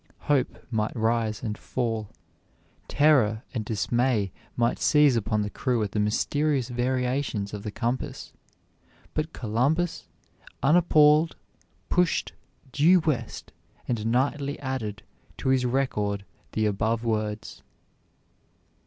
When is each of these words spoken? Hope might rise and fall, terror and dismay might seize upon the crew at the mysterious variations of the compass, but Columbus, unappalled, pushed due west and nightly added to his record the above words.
Hope 0.21 0.57
might 0.71 0.95
rise 0.97 1.43
and 1.43 1.55
fall, 1.55 2.09
terror 2.87 3.43
and 3.53 3.63
dismay 3.63 4.31
might 4.55 4.79
seize 4.79 5.15
upon 5.15 5.43
the 5.43 5.49
crew 5.51 5.83
at 5.83 5.91
the 5.91 5.99
mysterious 5.99 6.69
variations 6.69 7.53
of 7.53 7.61
the 7.61 7.69
compass, 7.69 8.33
but 9.13 9.31
Columbus, 9.31 10.07
unappalled, 10.63 11.35
pushed 11.89 12.33
due 12.71 12.99
west 13.01 13.51
and 13.87 14.07
nightly 14.07 14.57
added 14.59 15.03
to 15.37 15.49
his 15.49 15.67
record 15.67 16.25
the 16.53 16.65
above 16.65 17.03
words. 17.05 17.61